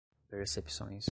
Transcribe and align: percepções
percepções 0.29 0.99